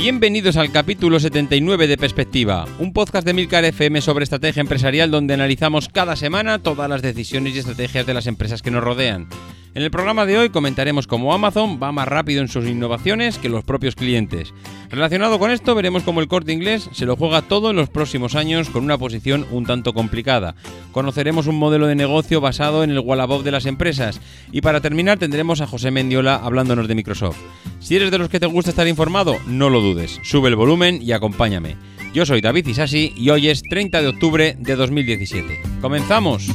[0.00, 5.34] Bienvenidos al capítulo 79 de Perspectiva, un podcast de Milcar FM sobre estrategia empresarial donde
[5.34, 9.28] analizamos cada semana todas las decisiones y estrategias de las empresas que nos rodean.
[9.74, 13.48] En el programa de hoy comentaremos cómo Amazon va más rápido en sus innovaciones que
[13.48, 14.54] los propios clientes.
[14.90, 18.34] Relacionado con esto, veremos cómo el corte inglés se lo juega todo en los próximos
[18.34, 20.54] años con una posición un tanto complicada.
[20.92, 24.20] Conoceremos un modelo de negocio basado en el Wallabov de las empresas.
[24.52, 27.38] Y para terminar, tendremos a José Mendiola hablándonos de Microsoft.
[27.78, 30.18] Si eres de los que te gusta estar informado, no lo dudes.
[30.24, 31.76] Sube el volumen y acompáñame.
[32.14, 35.60] Yo soy David Isasi y hoy es 30 de octubre de 2017.
[35.82, 36.48] ¡Comenzamos!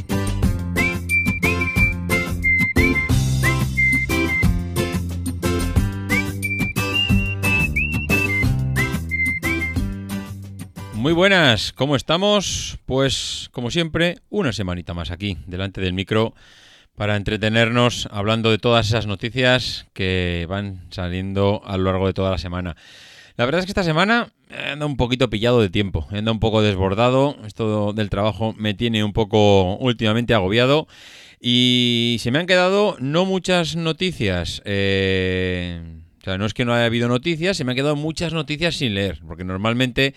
[11.03, 12.79] Muy buenas, ¿cómo estamos?
[12.85, 16.33] Pues como siempre, una semanita más aquí, delante del micro,
[16.95, 22.31] para entretenernos hablando de todas esas noticias que van saliendo a lo largo de toda
[22.31, 22.77] la semana.
[23.35, 24.31] La verdad es que esta semana
[24.71, 29.03] anda un poquito pillado de tiempo, anda un poco desbordado, esto del trabajo me tiene
[29.03, 30.87] un poco últimamente agobiado
[31.37, 34.61] y se me han quedado no muchas noticias.
[34.63, 35.81] Eh,
[36.21, 38.75] o sea, no es que no haya habido noticias, se me han quedado muchas noticias
[38.77, 40.13] sin leer, porque normalmente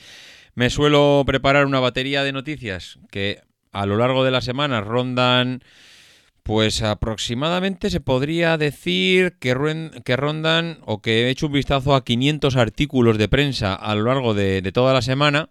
[0.57, 5.63] me suelo preparar una batería de noticias que a lo largo de la semana rondan,
[6.43, 12.57] pues aproximadamente se podría decir que, rondan o que he hecho un vistazo a 500
[12.57, 15.51] artículos de prensa a lo largo de, toda la semana.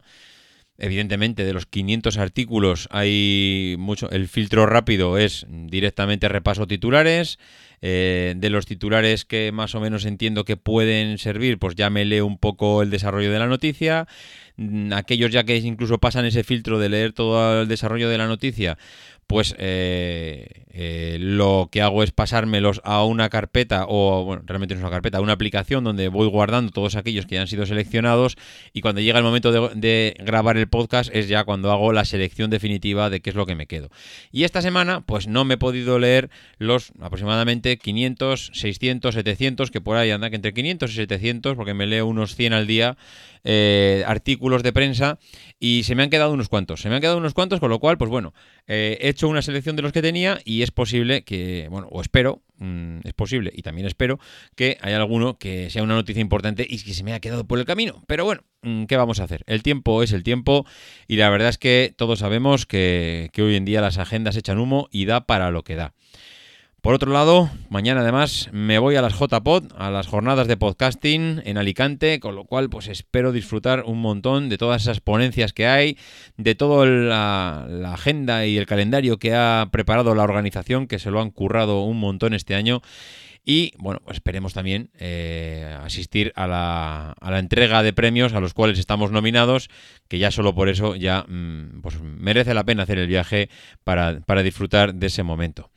[0.80, 4.10] Evidentemente, de los 500 artículos hay mucho.
[4.10, 7.38] El filtro rápido es directamente repaso titulares.
[7.82, 12.06] Eh, de los titulares que más o menos entiendo que pueden servir, pues ya me
[12.06, 14.08] leo un poco el desarrollo de la noticia.
[14.58, 18.28] Mm, aquellos ya que incluso pasan ese filtro de leer todo el desarrollo de la
[18.28, 18.78] noticia,
[19.28, 24.80] pues eh, eh, lo que hago es pasármelos a una carpeta o, bueno, realmente no
[24.80, 27.66] es una carpeta, a una aplicación donde voy guardando todos aquellos que ya han sido
[27.66, 28.36] seleccionados
[28.74, 32.50] y cuando llega el momento de, grabar el podcast es ya cuando hago la selección
[32.50, 33.90] definitiva de qué es lo que me quedo.
[34.32, 39.82] Y esta semana pues no me he podido leer los aproximadamente 500, 600, 700 que
[39.82, 42.98] por ahí andan, que entre 500 y 700 porque me leo unos 100 al día
[43.48, 45.20] eh, artículos de prensa
[45.60, 46.82] y se me han quedado unos cuantos.
[46.82, 48.34] Se me han quedado unos cuantos, con lo cual, pues bueno,
[48.68, 52.02] eh, he hecho una selección de los que tenía y es posible que, bueno, o
[52.02, 54.20] espero, mm, es posible y también espero
[54.56, 57.60] que haya alguno que sea una noticia importante y que se me haya quedado por
[57.60, 58.04] el camino.
[58.08, 59.44] Pero bueno, mm, ¿qué vamos a hacer?
[59.48, 60.66] El tiempo es el tiempo
[61.08, 64.58] y la verdad es que todos sabemos que, que hoy en día las agendas echan
[64.58, 65.94] humo y da para lo que da.
[66.86, 71.42] Por otro lado, mañana además me voy a las JPod, a las jornadas de podcasting
[71.44, 75.66] en Alicante, con lo cual pues espero disfrutar un montón de todas esas ponencias que
[75.66, 75.98] hay,
[76.38, 81.22] de toda la, agenda y el calendario que ha preparado la organización, que se lo
[81.22, 82.84] han currado un montón este año.
[83.44, 88.54] Y bueno, esperemos también eh, asistir a la, a la, entrega de premios a los
[88.54, 89.72] cuales estamos nominados,
[90.08, 93.50] que ya solo por eso ya mm, pues merece la pena hacer el viaje
[93.84, 95.72] para disfrutar de ese momento.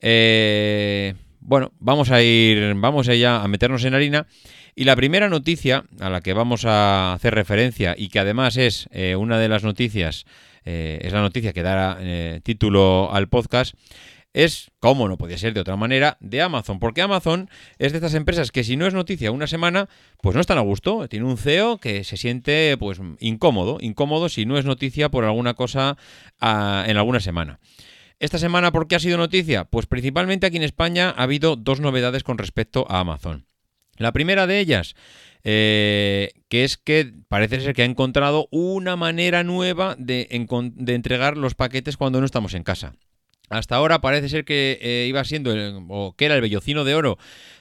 [0.00, 4.26] Eh, bueno, vamos a ir, vamos ya a meternos en harina.
[4.74, 8.88] Y la primera noticia a la que vamos a hacer referencia y que además es
[8.92, 10.26] eh, una de las noticias,
[10.64, 11.98] eh, es la noticia que dará
[12.42, 13.74] título al podcast,
[14.36, 16.78] es, como no podía ser de otra manera, de Amazon.
[16.78, 17.48] Porque Amazon
[17.78, 19.88] es de estas empresas que si no es noticia una semana,
[20.20, 21.08] pues no están a gusto.
[21.08, 25.54] Tiene un CEO que se siente pues incómodo, incómodo si no es noticia por alguna
[25.54, 25.96] cosa
[26.38, 27.60] ah, en alguna semana.
[28.18, 29.64] Esta semana, ¿por qué ha sido noticia?
[29.64, 33.46] Pues principalmente aquí en España ha habido dos novedades con respecto a Amazon.
[33.98, 34.94] La primera de ellas,
[35.44, 41.54] eh, que es que parece ser que ha encontrado una manera nueva de, entregar los
[41.54, 42.94] paquetes cuando no estamos en casa.
[43.50, 45.54] Hasta ahora parece ser que eh, iba siendo,
[45.88, 47.18] o que era el bellocino de oro,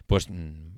[0.08, 0.30] pues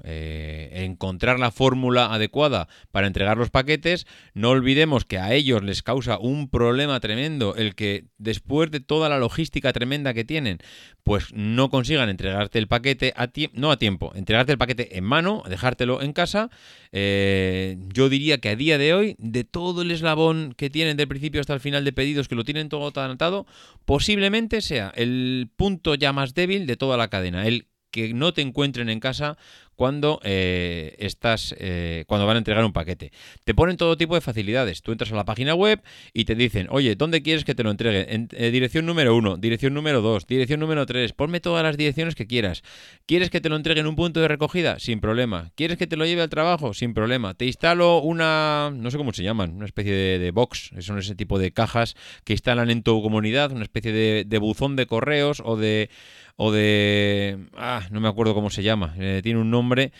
[0.09, 4.07] eh, encontrar la fórmula adecuada para entregar los paquetes.
[4.33, 9.09] No olvidemos que a ellos les causa un problema tremendo el que después de toda
[9.09, 10.59] la logística tremenda que tienen,
[11.03, 15.43] pues no consigan entregarte el paquete a no a tiempo, entregarte el paquete en mano,
[15.47, 16.49] dejártelo en casa.
[16.91, 21.07] Eh, yo diría que a día de hoy, de todo el eslabón que tienen del
[21.07, 23.45] principio hasta el final de pedidos, que lo tienen todo anotado,
[23.85, 28.41] posiblemente sea el punto ya más débil de toda la cadena, el que no te
[28.41, 29.37] encuentren en casa
[29.77, 33.11] cuando eh, estás eh, cuando van a entregar un paquete.
[33.43, 34.81] Te ponen todo tipo de facilidades.
[34.81, 35.81] Tú entras a la página web
[36.13, 38.13] y te dicen, oye, ¿dónde quieres que te lo entregue?
[38.13, 41.13] En, eh, dirección número 1, dirección número 2, dirección número 3.
[41.13, 42.63] Ponme todas las direcciones que quieras.
[43.05, 44.79] ¿Quieres que te lo entregue en un punto de recogida?
[44.79, 45.51] Sin problema.
[45.55, 46.73] ¿Quieres que te lo lleve al trabajo?
[46.73, 47.35] Sin problema.
[47.35, 50.71] Te instalo una, no sé cómo se llaman, una especie de, box.
[50.79, 54.75] Son ese tipo de cajas que instalan en tu comunidad, una especie de, de buzón
[54.75, 55.91] de correos o de
[56.37, 57.47] o de...
[57.57, 58.95] Ah, no me acuerdo cómo se llama.
[59.21, 59.91] tiene un nombre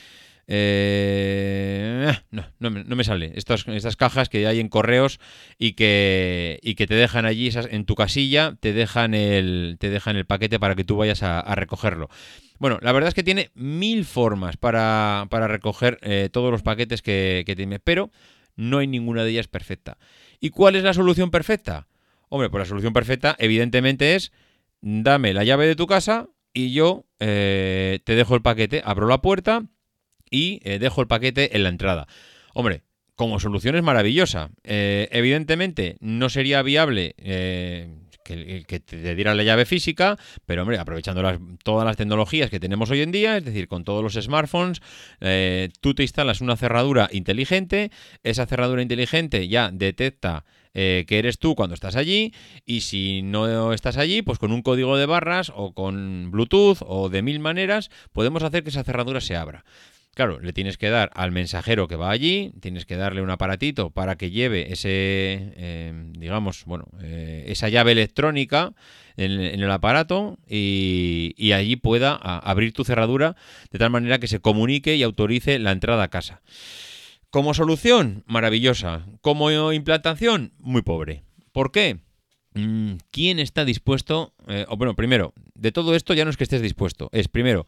[0.49, 3.33] Eh, no, no me, sale.
[3.35, 5.19] Estas, estas cajas que hay en correos
[5.57, 10.15] y que, y que te dejan allí en tu casilla, te dejan el, te dejan
[10.15, 12.09] el paquete para que tú vayas a, recogerlo.
[12.59, 17.43] Bueno, la verdad es que tiene mil formas para, recoger eh, todos los paquetes que,
[17.45, 18.09] que tiene, pero
[18.55, 19.97] no hay ninguna de ellas perfecta.
[20.39, 21.87] ¿Y cuál es la solución perfecta?
[22.29, 24.31] Hombre, pues la solución perfecta evidentemente es
[24.81, 29.21] dame la llave de tu casa y yo eh, te dejo el paquete, abro la
[29.21, 29.63] puerta
[30.29, 32.07] y eh, dejo el paquete en la entrada.
[32.53, 32.83] Hombre,
[33.15, 34.49] como solución es maravillosa.
[34.63, 37.15] Eh, evidentemente no sería viable
[38.23, 41.23] que, que, te diera la llave física, pero hombre, aprovechando
[41.63, 44.81] todas las tecnologías que tenemos hoy en día, es decir, con todos los smartphones,
[45.79, 47.91] tú te instalas una cerradura inteligente,
[48.23, 50.43] esa cerradura inteligente ya detecta
[50.79, 54.61] eh, que eres tú cuando estás allí y si no estás allí, pues con un
[54.61, 59.19] código de barras o con Bluetooth o de mil maneras podemos hacer que esa cerradura
[59.19, 59.65] se abra.
[60.13, 63.89] Claro, le tienes que dar al mensajero que va allí, tienes que darle un aparatito
[63.89, 68.73] para que lleve ese, eh, digamos, bueno, eh, esa llave electrónica
[69.15, 73.35] en, el aparato y, y allí pueda abrir tu cerradura
[73.71, 76.43] de tal manera que se comunique y autorice la entrada a casa.
[77.37, 79.05] Como solución, maravillosa.
[79.21, 81.23] Como implantación, muy pobre.
[81.51, 81.99] ¿Por qué?
[82.55, 84.33] Mm, ¿Quién está dispuesto?
[84.47, 87.09] Eh, bueno, primero, de todo esto ya no es que estés dispuesto.
[87.11, 87.67] Es primero,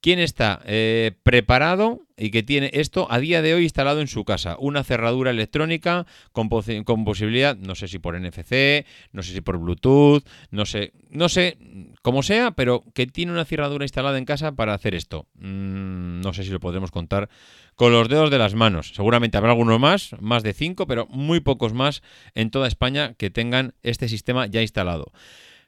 [0.00, 4.24] ¿quién está eh, preparado y que tiene esto a día de hoy instalado en su
[4.24, 4.56] casa.
[4.58, 10.24] Una cerradura electrónica con, posibilidad, no sé si por NFC, no sé si por Bluetooth,
[10.50, 11.58] no sé, no sé
[12.02, 15.26] cómo sea, pero que tiene una cerradura instalada en casa para hacer esto.
[15.34, 17.28] Mm, no sé si lo podremos contar
[17.76, 18.92] con los dedos de las manos.
[18.94, 22.02] Seguramente habrá algunos más, más de cinco, pero muy pocos más
[22.34, 25.12] en toda España que tengan este sistema ya instalado.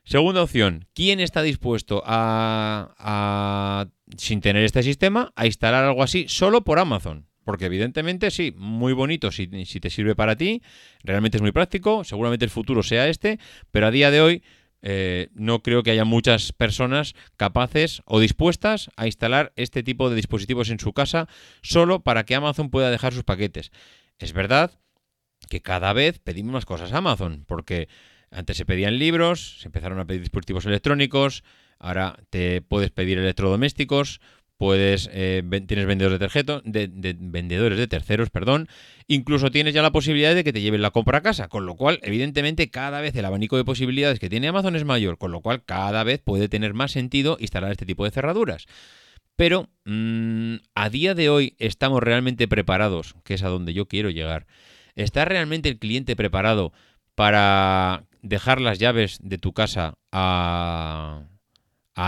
[0.05, 3.87] Segunda opción, ¿quién está dispuesto a,
[4.17, 7.27] sin tener este sistema, a instalar algo así solo por Amazon?
[7.45, 10.63] Porque evidentemente sí, muy bonito si, te sirve para ti,
[11.03, 13.39] realmente es muy práctico, seguramente el futuro sea este,
[13.71, 14.43] pero a día de hoy
[14.83, 20.17] eh, no creo que haya muchas personas capaces o dispuestas a instalar este tipo de
[20.17, 21.29] dispositivos en su casa
[21.63, 23.73] solo para que Amazon pueda dejar sus paquetes.
[24.19, 24.79] Es verdad
[25.49, 27.89] que cada vez pedimos más cosas a Amazon, porque
[28.31, 31.43] antes se pedían libros, se empezaron a pedir dispositivos electrónicos,
[31.81, 34.21] ahora te puedes pedir electrodomésticos,
[34.61, 36.21] puedes eh, tienes vendedores
[36.65, 38.69] de, de, vendedores de terceros, perdón,
[39.09, 41.77] incluso tienes ya la posibilidad de que te lleven la compra a casa, con lo
[41.77, 45.41] cual evidentemente cada vez el abanico de posibilidades que tiene Amazon es mayor, con lo
[45.41, 48.67] cual cada vez puede tener más sentido instalar este tipo de cerraduras.
[49.35, 54.11] Pero mm, a día de hoy estamos realmente preparados, que es a donde yo quiero
[54.11, 54.47] llegar.
[54.95, 56.75] ¿Está realmente el cliente preparado
[57.15, 61.23] para dejar las llaves de tu casa a,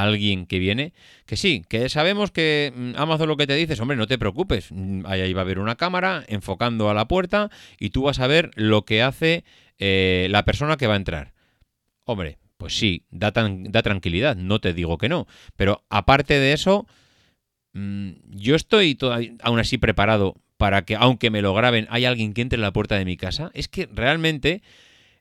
[0.01, 0.93] alguien que viene,
[1.27, 4.19] que sí, que sabemos que mm, Amazon lo que te dice es, hombre, no te
[4.19, 8.19] preocupes, mm, ahí va a haber una cámara enfocando a la puerta y tú vas
[8.21, 9.45] a ver lo que hace
[9.79, 11.35] eh, la persona que va a entrar.
[12.05, 16.87] Hombre, pues sí, da, da tranquilidad, no te digo que no, pero aparte de eso,
[17.75, 18.99] mm, yo estoy
[19.43, 22.73] aún así preparado para que, aunque me lo graben, hay alguien que entre en la
[22.73, 23.51] puerta de mi casa.
[23.53, 24.63] Es que realmente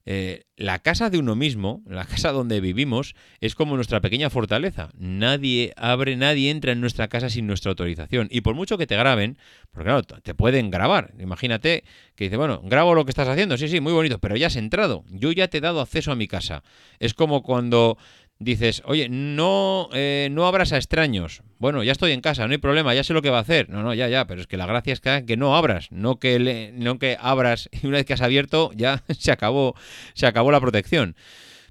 [0.06, 4.90] eh, la casa de uno mismo, la casa donde vivimos, es como nuestra pequeña fortaleza.
[4.98, 8.28] Nadie abre, nadie entra en nuestra casa sin nuestra autorización.
[8.32, 9.38] Y por mucho que te graben,
[9.72, 11.14] porque claro, te pueden grabar.
[11.20, 11.84] Imagínate
[12.16, 14.56] que dice, bueno, grabo lo que estás haciendo, sí, sí, muy bonito, pero ya has
[14.56, 15.04] entrado.
[15.10, 16.64] Yo ya te he dado acceso a mi casa.
[17.00, 17.98] Es como cuando
[18.42, 21.44] dices, oye, no, eh, no abras a extraños.
[21.60, 23.70] Bueno, ya estoy en casa, no hay problema, ya sé lo que va a hacer.
[23.70, 26.72] No, no, ya, ya, pero es que la gracia es que, no abras, no que,
[26.74, 29.76] no que abras y una vez que has abierto ya se acabó,
[30.14, 31.16] se acabó la protección.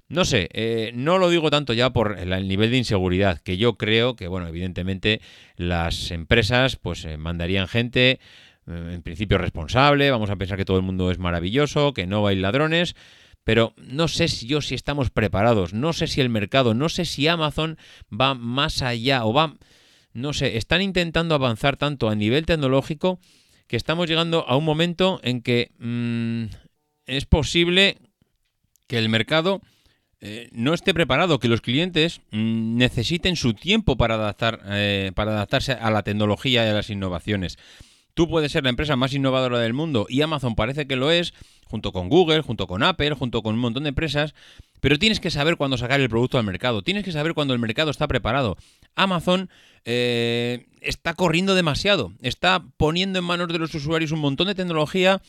[0.07, 3.77] No sé, eh, no lo digo tanto ya por el, nivel de inseguridad, que yo
[3.77, 5.21] creo que, bueno, evidentemente
[5.55, 8.19] las empresas pues eh, mandarían gente
[8.67, 12.35] en principio responsable, vamos a pensar que todo el mundo es maravilloso, que no hay
[12.35, 12.95] ladrones,
[13.43, 17.05] pero no sé si yo si estamos preparados, no sé si el mercado, no sé
[17.05, 17.77] si Amazon
[18.11, 19.55] va más allá o va,
[20.13, 23.19] no sé, están intentando avanzar tanto a nivel tecnológico
[23.67, 26.53] que estamos llegando a un momento en que mm,
[27.05, 27.97] es posible
[28.87, 29.61] que el mercado
[30.19, 35.31] eh, no esté preparado, que los clientes mm, necesiten su tiempo para, adaptar, eh, para
[35.31, 37.57] adaptarse a la tecnología y a las innovaciones.
[38.13, 41.33] Tú puedes ser la empresa más innovadora del mundo y Amazon parece que lo es,
[41.71, 44.35] junto con Google, junto con Apple, junto con un montón de empresas,
[44.81, 47.59] pero tienes que saber cuándo sacar el producto al mercado, tienes que saber cuándo el
[47.59, 48.57] mercado está preparado.
[48.95, 49.49] Amazon
[49.85, 55.21] eh, está corriendo demasiado, está poniendo en manos de los usuarios un montón de tecnología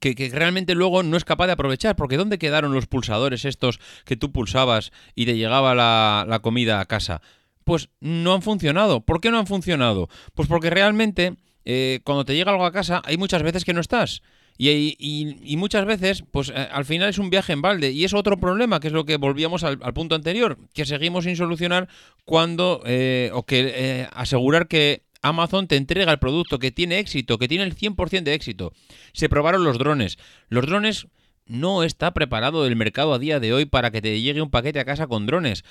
[0.00, 4.16] que, realmente luego no es capaz de aprovechar, porque ¿dónde quedaron los pulsadores estos que
[4.16, 7.22] tú pulsabas y te llegaba la, la comida a casa?
[7.64, 9.00] Pues no han funcionado.
[9.00, 10.08] ¿Por qué no han funcionado?
[10.34, 11.36] Pues porque realmente
[11.70, 14.22] eh, cuando te llega algo a casa, hay muchas veces que no estás.
[14.60, 17.92] Y, muchas veces, pues eh, al final es un viaje en balde.
[17.92, 21.36] Y es otro problema, que es lo que volvíamos al, punto anterior, que seguimos sin
[21.36, 21.88] solucionar
[22.24, 27.38] cuando, eh, o que eh, asegurar que Amazon te entrega el producto que tiene éxito,
[27.38, 28.72] que tiene el 100% de éxito.
[29.12, 30.18] Se probaron los drones.
[30.48, 31.06] Los drones
[31.46, 34.80] no está preparado el mercado a día de hoy para que te llegue un paquete
[34.80, 35.64] a casa con drones.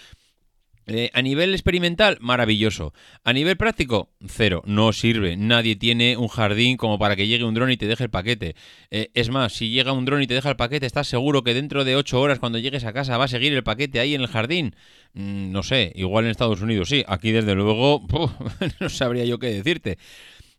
[0.89, 2.93] Eh, a nivel experimental, maravilloso.
[3.25, 4.63] A nivel práctico, cero.
[4.65, 5.35] No sirve.
[5.35, 8.55] Nadie tiene un jardín como para que llegue un dron y te deje el paquete.
[8.89, 11.53] Eh, es más, si llega un dron y te deja el paquete, ¿estás seguro que
[11.53, 14.21] dentro de 8 horas cuando llegues a casa va a seguir el paquete ahí en
[14.21, 14.75] el jardín?
[15.13, 17.03] Mm, no sé, igual en Estados Unidos sí.
[17.05, 18.07] Aquí desde luego
[18.79, 19.97] no sabría yo qué decirte.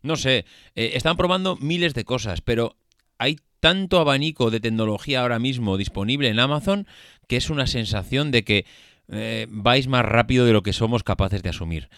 [0.03, 0.45] No sé,
[0.75, 2.77] eh, están probando miles de cosas, pero
[3.17, 6.87] hay tanto abanico de tecnología ahora mismo disponible en Amazon
[7.29, 8.65] que es una sensación de que
[9.11, 11.89] eh, vais más rápido de lo que somos capaces de asumir.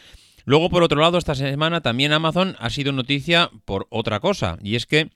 [0.46, 4.76] Luego, por otro lado, esta semana también Amazon ha sido noticia por otra cosa, y
[4.76, 5.10] es que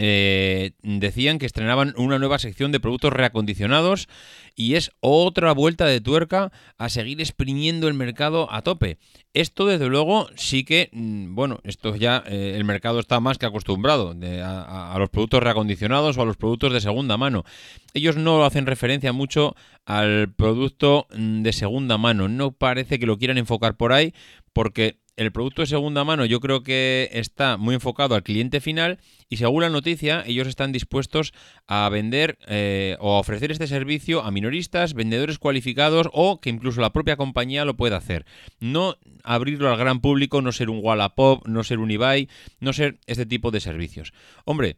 [0.00, 4.08] eh, decían que estrenaban una nueva sección de productos reacondicionados
[4.54, 8.98] y es otra vuelta de tuerca a seguir exprimiendo el mercado a tope.
[9.34, 13.46] Esto desde luego sí que, mm, bueno, esto ya eh, el mercado está más que
[13.46, 17.44] acostumbrado a, los productos reacondicionados o a los productos de segunda mano.
[17.92, 23.18] Ellos no hacen referencia mucho al producto mm, de segunda mano, no parece que lo
[23.18, 24.14] quieran enfocar por ahí
[24.52, 28.98] porque el producto de segunda mano yo creo que está muy enfocado al cliente final
[29.28, 31.34] y según la noticia ellos están dispuestos
[31.66, 36.80] a vender eh, o a ofrecer este servicio a minoristas, vendedores cualificados o que incluso
[36.80, 38.26] la propia compañía lo pueda hacer.
[38.60, 42.28] No abrirlo al gran público, no ser un Wallapop, no ser un eBay,
[42.60, 44.12] no ser este tipo de servicios.
[44.44, 44.76] Hombre,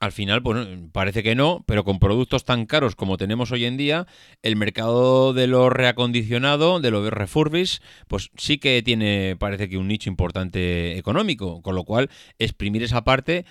[0.00, 3.76] al final, bueno, parece que no, pero con productos tan caros como tenemos hoy en
[3.76, 4.06] día,
[4.42, 9.88] el mercado de lo reacondicionado, de lo refurbish, pues sí que tiene, parece que un
[9.88, 13.44] nicho importante económico, con lo cual exprimir esa parte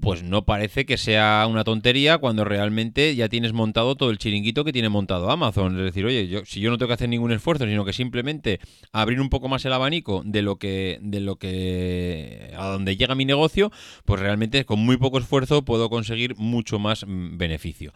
[0.00, 4.64] pues no parece que sea una tontería cuando realmente ya tienes montado todo el chiringuito
[4.64, 5.76] que tiene montado Amazon.
[5.78, 8.60] Es decir, oye, yo, si yo no tengo que hacer ningún esfuerzo, sino que simplemente
[8.92, 13.14] abrir un poco más el abanico de lo que, de lo que, a donde llega
[13.14, 13.72] mi negocio,
[14.04, 17.92] pues realmente con muy poco esfuerzo puedo conseguir mucho más mm, beneficio.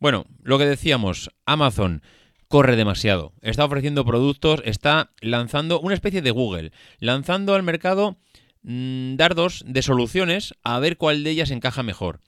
[0.00, 2.02] Bueno, lo que decíamos, Amazon
[2.48, 3.32] corre demasiado.
[3.42, 8.16] Está ofreciendo productos, está lanzando una especie de Google, lanzando al mercado
[8.62, 12.20] Mm, dar dos de soluciones a ver cuál de ellas encaja mejor.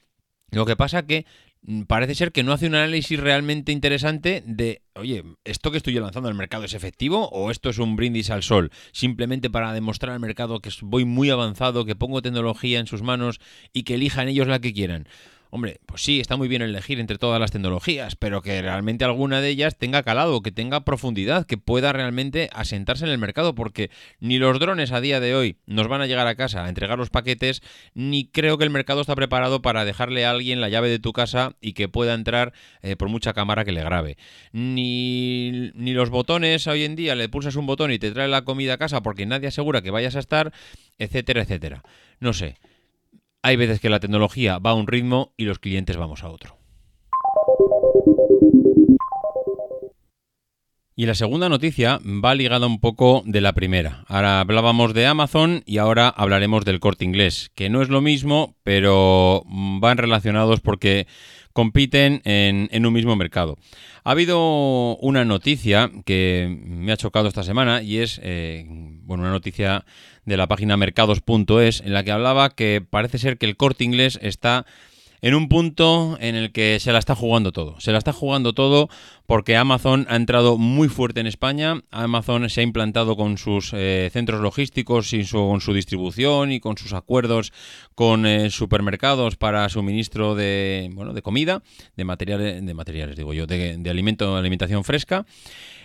[0.50, 1.26] Lo que pasa que
[1.62, 5.94] mm, parece ser que no hace un análisis realmente interesante de, oye, ¿esto que estoy
[5.94, 8.70] lanzando al mercado es efectivo o esto es un brindis al sol?
[8.92, 13.40] Simplemente para demostrar al mercado que voy muy avanzado, que pongo tecnología en sus manos
[13.72, 15.06] y que elijan ellos la que quieran.
[15.52, 19.40] Hombre, pues sí, está muy bien elegir entre todas las tecnologías, pero que realmente alguna
[19.40, 23.90] de ellas tenga calado, que tenga profundidad, que pueda realmente asentarse en el mercado, porque
[24.20, 26.98] ni los drones a día de hoy nos van a llegar a casa a entregar
[26.98, 27.62] los paquetes,
[27.94, 31.12] ni creo que el mercado está preparado para dejarle a alguien la llave de tu
[31.12, 32.52] casa y que pueda entrar
[32.82, 34.18] eh, por mucha cámara que le grabe.
[34.52, 38.42] Ni, ni los botones hoy en día le pulsas un botón y te trae la
[38.42, 40.52] comida a casa porque nadie asegura que vayas a estar,
[40.96, 41.82] etcétera, etcétera.
[42.20, 42.56] No sé.
[43.42, 46.59] Hay veces que la tecnología va a un ritmo y los clientes vamos a otro.
[51.00, 54.04] Y la segunda noticia va ligada un poco de la primera.
[54.06, 58.54] Ahora hablábamos de Amazon y ahora hablaremos del corte inglés, que no es lo mismo,
[58.64, 61.06] pero van relacionados porque
[61.54, 63.56] compiten en, un mismo mercado.
[64.04, 69.32] Ha habido una noticia que me ha chocado esta semana y es eh, bueno, una
[69.32, 69.86] noticia
[70.26, 74.18] de la página mercados.es en la que hablaba que parece ser que el corte inglés
[74.20, 74.66] está
[75.22, 77.78] en un punto en el que se la está jugando todo.
[77.80, 78.88] Se la está jugando todo
[79.26, 81.82] porque Amazon ha entrado muy fuerte en España.
[81.90, 86.76] Amazon se ha implantado con sus eh, centros logísticos y con su distribución y con
[86.76, 87.52] sus acuerdos
[87.94, 91.62] con eh, supermercados para suministro de, bueno, de comida,
[91.96, 95.26] de materiales, de materiales digo yo, de, de alimento, alimentación fresca.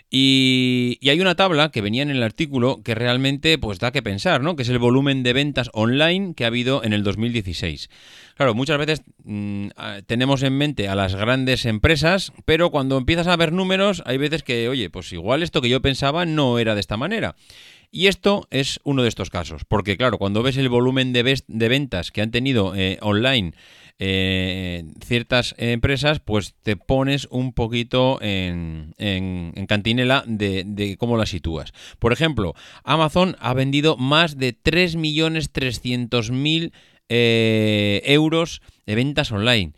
[0.10, 4.42] Y, hay una tabla que venía en el artículo que realmente pues da que pensar,
[4.42, 4.56] ¿no?
[4.56, 7.90] Que es el volumen de ventas online que ha habido en el 2016.
[8.36, 9.70] Claro, muchas veces mm,
[10.08, 14.44] tenemos en mente a las grandes empresas, pero cuando empiezas a ver números, hay veces
[14.44, 17.36] que, oye, pues igual esto que yo pensaba no era de esta manera.
[17.92, 22.12] Y esto es uno de estos casos, porque claro, cuando ves el volumen de, ventas
[22.12, 23.54] que han tenido eh, online
[23.98, 28.94] eh, ciertas empresas, pues te pones un poquito en,
[29.68, 31.72] cantinela de, cómo las sitúas.
[32.00, 36.74] Por ejemplo, Amazon ha vendido más de 3.300.000
[37.08, 39.72] eh, euros de ventas online.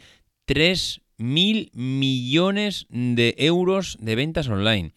[0.48, 4.94] 3.000 millones de euros de ventas online.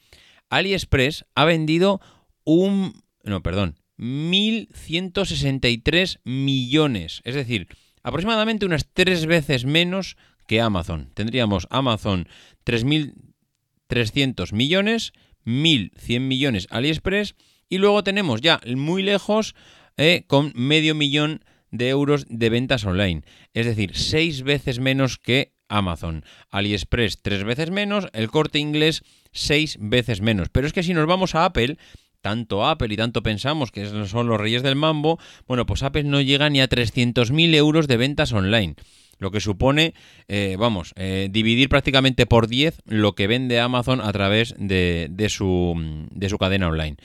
[0.48, 2.00] AliExpress ha vendido
[2.44, 3.02] un...
[3.22, 3.76] No, perdón.
[3.98, 7.20] 1.163 millones.
[7.24, 7.68] Es decir,
[8.02, 10.16] aproximadamente unas tres veces menos
[10.46, 11.10] que Amazon.
[11.14, 12.28] Tendríamos Amazon
[12.64, 15.12] 3.300 millones,
[15.44, 17.34] 1.100 millones AliExpress
[17.68, 19.54] y luego tenemos ya muy lejos
[19.96, 23.22] eh, con medio millón de euros de ventas online.
[23.54, 26.24] Es decir, seis veces menos que Amazon.
[26.50, 29.02] AliExpress tres veces menos, el corte inglés
[29.32, 30.48] seis veces menos.
[30.50, 31.78] Pero es que si nos vamos a Apple,
[32.20, 36.20] tanto Apple y tanto pensamos que son los reyes del mambo, bueno, pues Apple no
[36.20, 38.74] llega ni a 300.000 euros de ventas online.
[39.18, 39.92] Lo que supone,
[40.28, 45.28] eh, vamos, eh, dividir prácticamente por 10 lo que vende Amazon a través de, de,
[45.28, 45.74] su,
[46.10, 46.96] de su cadena online.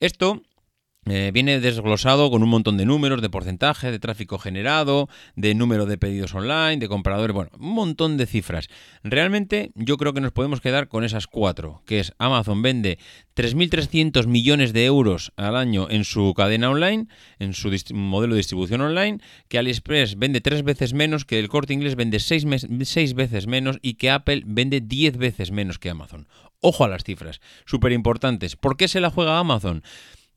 [0.00, 0.42] Esto
[1.04, 5.84] eh, viene desglosado con un montón de números, de porcentaje, de tráfico generado, de número
[5.84, 8.68] de pedidos online, de compradores, bueno, un montón de cifras.
[9.02, 12.98] Realmente yo creo que nos podemos quedar con esas cuatro, que es Amazon vende
[13.34, 17.08] 3.300 millones de euros al año en su cadena online,
[17.40, 19.18] en su modelo de distribución online,
[19.48, 22.46] que AliExpress vende tres veces menos, que el corte inglés vende seis,
[22.84, 26.28] seis veces menos y que Apple vende 10 veces menos que Amazon.
[26.60, 28.54] Ojo a las cifras, súper importantes.
[28.54, 29.82] ¿Por qué se la juega Amazon?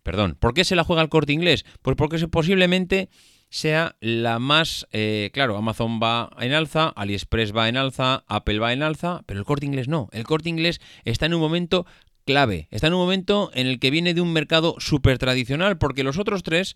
[0.06, 1.66] Perdón, ¿por qué se la juega el corte inglés?
[1.82, 3.10] Pues porque posiblemente
[3.50, 4.86] sea la más...
[4.92, 9.40] Eh, claro, Amazon va en alza, AliExpress va en alza, Apple va en alza, pero
[9.40, 10.10] el corte inglés no.
[10.12, 11.88] El corte inglés está en un momento
[12.24, 16.04] clave, está en un momento en el que viene de un mercado súper tradicional, porque
[16.04, 16.76] los otros tres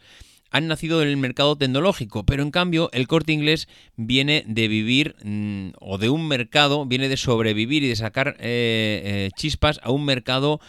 [0.49, 5.73] han nacido del mercado tecnológico, pero en cambio el corte inglés viene de vivir mm,
[5.79, 10.05] o de un mercado, viene de sobrevivir y de sacar eh, eh, chispas a un
[10.05, 10.59] mercado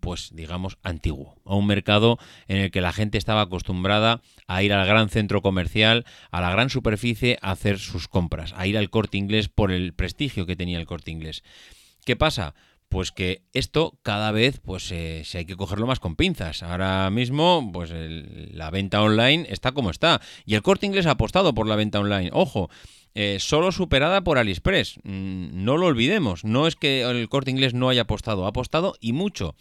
[0.00, 4.72] pues digamos, antiguo, a un mercado en el que la gente estaba acostumbrada a ir
[4.72, 8.90] al gran centro comercial, a la gran superficie, a hacer sus compras, a ir al
[8.90, 11.42] corte inglés por el prestigio que tenía el corte inglés.
[12.04, 12.54] ¿Qué pasa?
[12.92, 16.62] pues que esto cada vez pues eh, hay que cogerlo más con pinzas.
[16.62, 21.54] Ahora mismo pues la venta online está como está y el corte inglés ha apostado
[21.54, 22.28] por la venta online.
[22.34, 22.68] Ojo,
[23.14, 24.98] eh, solo superada por AliExpress.
[25.02, 28.94] Mm, no lo olvidemos, no es que el corte inglés no haya apostado, ha apostado
[29.00, 29.54] y mucho,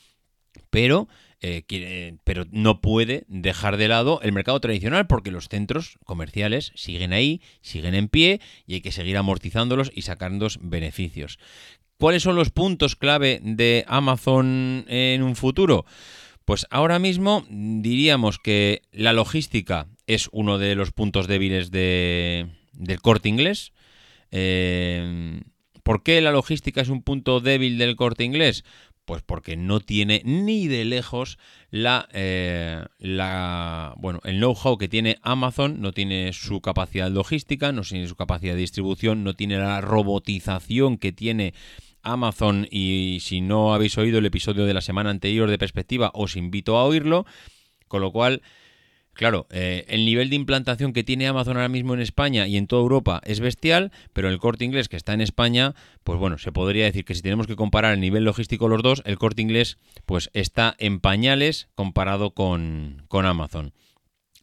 [0.69, 1.09] pero,
[1.41, 7.13] eh, pero no puede dejar de lado el mercado tradicional porque los centros comerciales siguen
[7.13, 11.39] ahí, siguen en pie y hay que seguir amortizándolos y sacando beneficios.
[11.97, 15.85] ¿Cuáles son los puntos clave de Amazon en un futuro?
[16.45, 23.01] Pues ahora mismo diríamos que la logística es uno de los puntos débiles de, del
[23.01, 23.73] corte inglés.
[24.31, 25.41] Eh,
[25.83, 28.63] ¿Por qué la logística es un punto débil del corte inglés?
[29.05, 31.37] Pues porque no tiene ni de lejos
[31.71, 37.81] la, eh, la bueno, el know-how que tiene Amazon, no tiene su capacidad logística, no
[37.81, 41.53] tiene su capacidad de distribución, no tiene la robotización que tiene
[42.03, 46.35] Amazon y si no habéis oído el episodio de la semana anterior de perspectiva os
[46.35, 47.25] invito a oírlo,
[47.87, 48.41] con lo cual
[49.21, 52.65] Claro, eh, el nivel de implantación que tiene Amazon ahora mismo en España y en
[52.65, 56.51] toda Europa es bestial, pero el corte inglés que está en España, pues bueno, se
[56.51, 59.77] podría decir que si tenemos que comparar el nivel logístico los dos, el corte inglés
[60.07, 63.73] pues está en pañales comparado con, Amazon.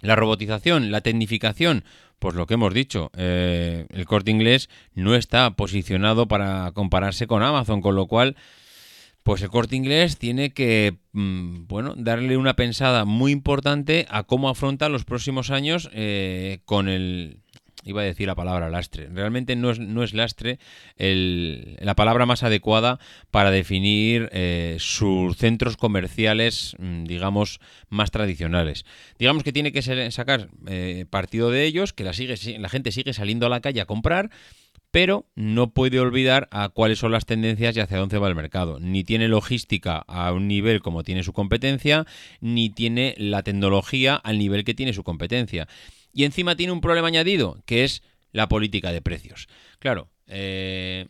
[0.00, 1.82] La robotización, la tecnificación,
[2.20, 7.42] pues lo que hemos dicho, eh, el corte inglés no está posicionado para compararse con
[7.42, 8.36] Amazon, con lo cual
[9.28, 14.48] pues el corte inglés tiene que, mm, bueno, darle una pensada muy importante a cómo
[14.48, 17.40] afronta los próximos años eh, con el,
[17.84, 19.06] iba a decir la palabra lastre.
[19.12, 20.58] Realmente no es, no es lastre
[20.96, 27.60] la palabra más adecuada para definir eh, sus centros comerciales, mm, digamos,
[27.90, 28.86] más tradicionales.
[29.18, 33.12] Digamos que tiene que sacar eh, partido de ellos, que la, sigue, la gente sigue
[33.12, 34.30] saliendo a la calle a comprar
[34.90, 38.78] pero no puede olvidar a cuáles son las tendencias y hacia dónde va el mercado.
[38.80, 42.06] Ni tiene logística a un nivel como tiene su competencia,
[42.40, 45.68] ni tiene la tecnología al nivel que tiene su competencia.
[46.12, 49.48] Y encima tiene un problema añadido, que es la política de precios.
[49.78, 51.06] Claro, eh,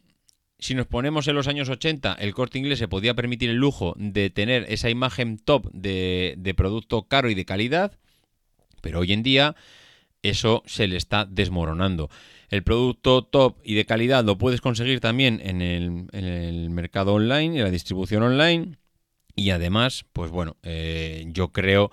[0.59, 3.95] si nos ponemos en los años 80, el corte inglés se podía permitir el lujo
[3.97, 7.93] de tener esa imagen top de, de producto caro y de calidad,
[8.81, 9.55] pero hoy en día
[10.23, 12.11] eso se le está desmoronando.
[12.49, 17.65] El producto top y de calidad lo puedes conseguir también en el, mercado online, en
[17.65, 18.79] la distribución online.
[19.37, 21.91] Y además, pues bueno, eh, yo creo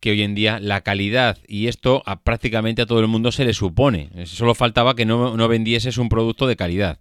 [0.00, 3.44] que hoy en día la calidad, y esto a prácticamente a todo el mundo se
[3.44, 6.98] le supone, solo faltaba que no, no vendieses un producto de calidad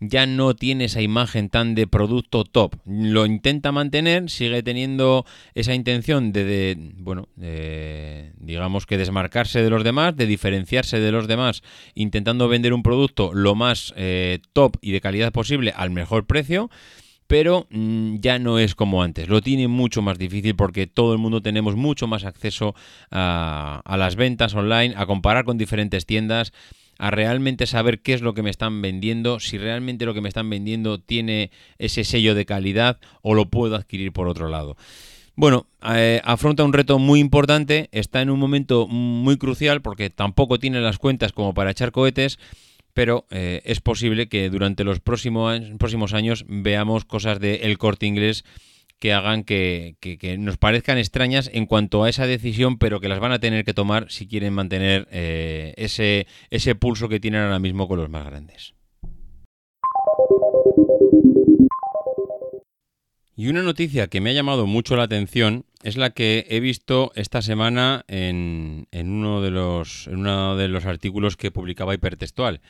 [0.00, 2.76] ya no tiene esa imagen tan de producto top.
[2.86, 7.28] Lo intenta mantener, sigue teniendo esa intención de, bueno,
[8.38, 11.62] digamos que desmarcarse de los demás, de diferenciarse de los demás,
[11.94, 16.70] intentando vender un producto lo más eh, top y de calidad posible al mejor precio
[17.34, 19.28] pero mm, ya no es como antes.
[19.28, 22.76] Lo tiene mucho más difícil porque todo el mundo tenemos mucho más acceso
[23.10, 26.52] a, las ventas online, a comparar con diferentes tiendas
[26.96, 30.28] a realmente saber qué es lo que me están vendiendo, si realmente lo que me
[30.28, 34.76] están vendiendo tiene ese sello de calidad o lo puedo adquirir por otro lado.
[35.34, 40.60] Bueno, eh, afronta un reto muy importante, está en un momento muy crucial porque tampoco
[40.60, 42.38] tiene las cuentas como para echar cohetes,
[42.94, 48.06] pero eh, es posible que durante los próximos, próximos años veamos cosas de El Corte
[48.06, 48.44] Inglés
[48.98, 49.96] que hagan que,
[50.38, 53.74] nos parezcan extrañas en cuanto a esa decisión, pero que las van a tener que
[53.74, 58.24] tomar si quieren mantener eh, ese, ese pulso que tienen ahora mismo con los más
[58.24, 58.74] grandes.
[63.36, 67.10] Y una noticia que me ha llamado mucho la atención es la que he visto
[67.16, 72.60] esta semana en, en, uno, de los, en uno de los artículos que publicaba Hipertextual.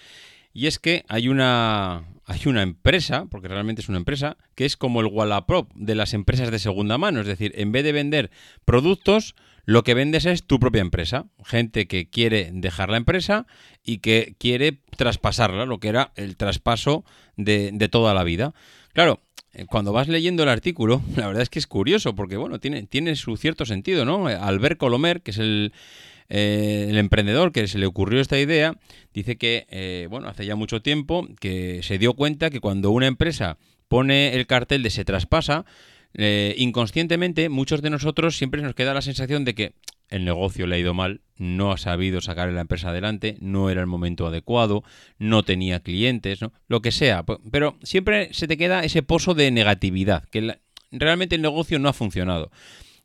[0.54, 4.76] Y es que hay una, hay una empresa, porque realmente es una empresa, que es
[4.76, 7.20] como el Wallapop de las empresas de segunda mano.
[7.20, 8.30] Es decir, en vez de vender
[8.64, 9.34] productos,
[9.66, 11.26] lo que vendes es tu propia empresa.
[11.44, 13.46] Gente que quiere dejar la empresa
[13.84, 17.04] y que quiere traspasarla, lo que era el traspaso
[17.36, 18.54] de, de toda la vida.
[18.92, 19.20] Claro,
[19.68, 23.16] cuando vas leyendo el artículo, la verdad es que es curioso, porque bueno, tiene, tiene
[23.16, 24.26] su cierto sentido, ¿no?
[24.26, 25.72] Albert Colomer, que es el,
[26.28, 28.76] eh, el emprendedor que se le ocurrió esta idea
[29.12, 33.06] dice que, eh, bueno, hace ya mucho tiempo que se dio cuenta que cuando una
[33.06, 35.64] empresa pone el cartel de se traspasa,
[36.14, 39.72] eh, inconscientemente muchos de nosotros siempre nos queda la sensación de que
[40.14, 43.80] el negocio le ha ido mal, no ha sabido sacar la empresa adelante, no era
[43.80, 44.84] el momento adecuado,
[45.18, 47.24] no tenía clientes, lo que sea.
[47.50, 50.60] Pero siempre se te queda ese pozo de negatividad, que
[50.92, 52.52] realmente el negocio no ha funcionado.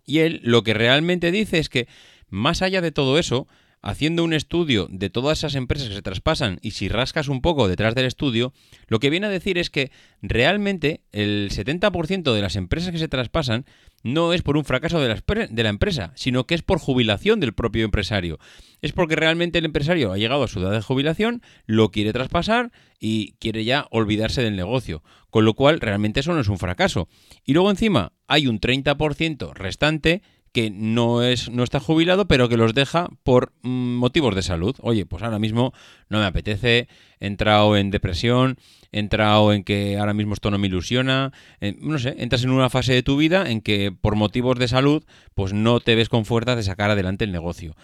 [0.06, 1.88] Y él lo que realmente dice es que
[2.30, 3.48] más allá de todo eso,
[3.82, 7.68] haciendo un estudio de todas esas empresas que se traspasan y si rascas un poco
[7.68, 8.54] detrás del estudio,
[8.88, 13.08] lo que viene a decir es que realmente el 70% de las empresas que se
[13.08, 13.66] traspasan
[14.04, 17.86] no es por un fracaso de la, empresa, sino que es por jubilación del propio
[17.86, 18.40] empresario.
[18.82, 22.72] Es porque realmente el empresario ha llegado a su edad de jubilación, lo quiere traspasar
[23.00, 25.04] y quiere ya olvidarse del negocio.
[25.30, 27.08] Con lo cual, realmente eso no es un fracaso.
[27.46, 32.58] Y luego encima hay un 30% restante que no, es, no está jubilado, pero que
[32.58, 34.76] los deja por mm, motivos de salud.
[34.82, 35.74] Oye, pues ahora mismo
[36.10, 36.88] no me apetece,
[37.20, 38.58] he entrado en depresión,
[38.92, 41.32] he entrado en que ahora mismo esto no me ilusiona,
[41.80, 45.04] no sé, entras en una fase de tu vida en que por motivos de salud,
[45.36, 47.76] pues no te ves con fuerza de sacar adelante el negocio.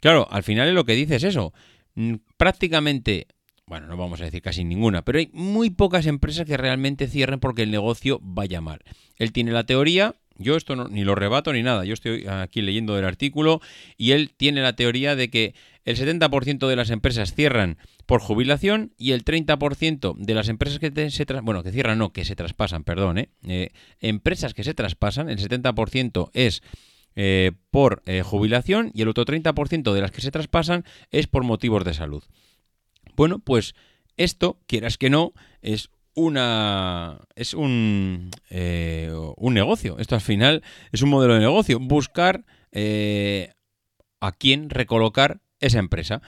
[0.00, 1.52] Claro, al final lo que dice es eso.
[1.94, 3.26] Mm, prácticamente
[3.66, 7.40] bueno, no vamos a decir casi ninguna, pero hay muy pocas empresas que realmente cierren
[7.40, 8.80] porque el negocio vaya mal.
[9.16, 11.84] Él tiene la teoría yo esto ni lo rebato ni nada.
[11.84, 13.60] Yo estoy aquí leyendo el artículo
[13.96, 18.92] y él tiene la teoría de que el 70% de las empresas cierran por jubilación
[18.98, 22.84] y el 30% de las empresas que se bueno, que cierran no, que se traspasan,
[22.84, 23.28] perdón, ¿eh?
[23.46, 26.62] Eh, empresas que se traspasan, el 70% es
[27.14, 31.84] eh, por jubilación y el otro 30% de las que se traspasan es por motivos
[31.84, 32.22] de salud.
[33.16, 33.74] Bueno, pues
[34.16, 39.98] esto, quieras que no, es una es un, eh, un negocio.
[39.98, 41.78] Esto al final es un modelo de negocio.
[41.78, 43.52] Buscar eh,
[44.20, 46.22] a quién recolocar esa empresa.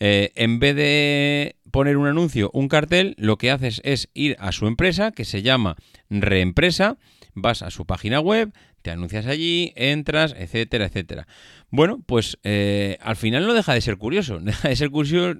[0.00, 4.52] Eh, en vez de poner un anuncio, un cartel, lo que haces es ir a
[4.52, 5.76] su empresa, que se llama
[6.10, 6.98] Reempresa,
[7.34, 8.52] vas a su página web,
[8.84, 11.26] te anuncias allí, entras, etcétera, etcétera.
[11.70, 15.34] Bueno, pues eh, al final no deja de ser curioso, deja de ser curioso,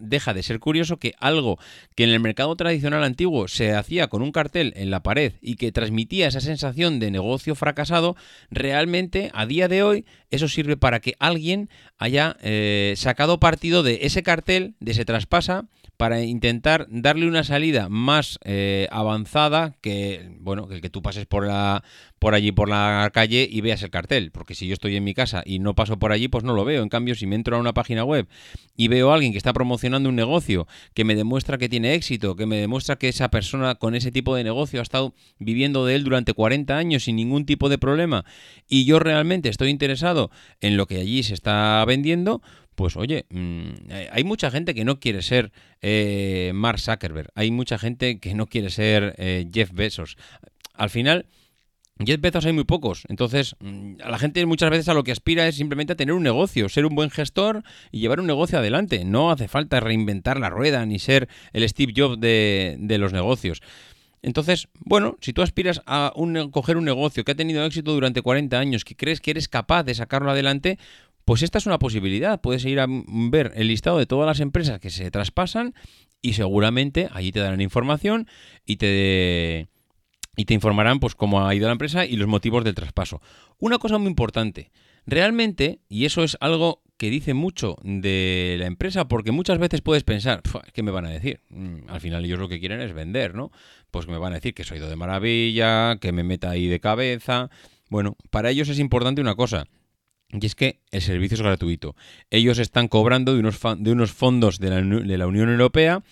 [0.00, 1.60] deja de ser curioso que algo
[1.94, 5.54] que en el mercado tradicional antiguo se hacía con un cartel en la pared y
[5.54, 8.16] que transmitía esa sensación de negocio fracasado,
[8.50, 14.00] realmente a día de hoy eso sirve para que alguien haya eh, sacado partido de
[14.02, 20.68] ese cartel, de ese traspasa, para intentar darle una salida más eh, avanzada que bueno
[20.68, 21.82] que que tú pases por la
[22.20, 24.30] por allí por la calle y veas el cartel.
[24.30, 26.64] Porque si yo estoy en mi casa y no paso por allí pues no lo
[26.64, 26.82] veo.
[26.84, 28.28] En cambio si me entro a una página web
[28.76, 32.36] y veo a alguien que está promocionando un negocio que me demuestra que tiene éxito
[32.36, 35.96] que me demuestra que esa persona con ese tipo de negocio ha estado viviendo de
[35.96, 38.24] él durante 40 años sin ningún tipo de problema
[38.68, 40.30] y yo realmente estoy interesado
[40.60, 42.40] en lo que allí se está vendiendo
[42.78, 45.50] pues oye, mm, hay mucha gente que no quiere ser
[45.82, 50.16] eh, Mark Zuckerberg, hay mucha gente que no quiere ser eh, Jeff Bezos.
[50.74, 51.26] Al final,
[51.98, 55.10] Jeff Bezos hay muy pocos, entonces mm, a la gente muchas veces a lo que
[55.10, 58.60] aspira es simplemente a tener un negocio, ser un buen gestor y llevar un negocio
[58.60, 59.04] adelante.
[59.04, 63.60] No hace falta reinventar la rueda ni ser el Steve Jobs de, de los negocios.
[64.22, 68.22] Entonces, bueno, si tú aspiras a un, coger un negocio que ha tenido éxito durante
[68.22, 70.78] 40 años, que crees que eres capaz de sacarlo adelante,
[71.28, 72.40] pues esta es una posibilidad.
[72.40, 75.74] Puedes ir a ver el listado de todas las empresas que se traspasan
[76.22, 78.26] y seguramente allí te darán información
[78.64, 79.68] y te
[80.38, 83.20] y te informarán pues cómo ha ido la empresa y los motivos del traspaso.
[83.58, 84.70] Una cosa muy importante,
[85.04, 90.04] realmente, y eso es algo que dice mucho de la empresa, porque muchas veces puedes
[90.04, 90.40] pensar,
[90.72, 91.42] ¿qué me van a decir?
[91.50, 93.52] Mm, al final ellos lo que quieren es vender, ¿no?
[93.90, 97.50] Pues me van a decir que soy de maravilla, que me meta ahí de cabeza.
[97.90, 99.66] Bueno, para ellos es importante una cosa,
[100.30, 101.96] y es que el servicio es gratuito.
[102.30, 106.02] Ellos están cobrando de unos, de unos fondos de la, de la Unión Europea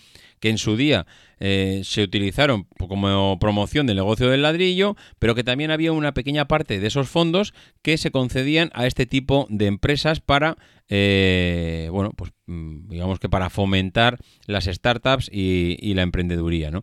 [0.40, 1.07] que en su día
[1.38, 6.46] eh, se utilizaron como promoción del negocio del ladrillo, pero que también había una pequeña
[6.46, 10.57] parte de esos fondos que se concedían a este tipo de empresas para,
[10.88, 16.83] eh, bueno, pues mm, digamos que para fomentar las startups y, y la emprendeduría, ¿no?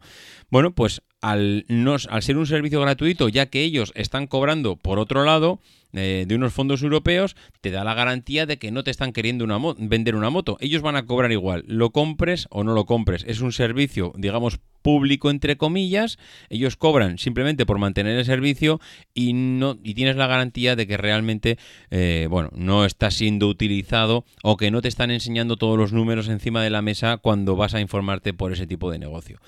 [0.49, 4.99] Bueno, pues al, no, al ser un servicio gratuito, ya que ellos están cobrando por
[4.99, 5.59] otro lado,
[5.93, 9.45] eh, de unos fondos europeos, te da la garantía de que no te están queriendo
[9.45, 10.57] una vender una moto.
[10.59, 13.23] Ellos van a cobrar igual, lo compres o no lo compres.
[13.27, 16.19] Es un servicio, digamos, público entre comillas.
[16.49, 18.79] Ellos cobran simplemente por mantener el servicio
[19.15, 21.57] y no y tienes la garantía de que realmente,
[21.89, 26.27] eh, bueno, no está siendo utilizado o que no te están enseñando todos los números
[26.27, 29.39] encima de la mesa cuando vas a informarte por ese tipo de negocio.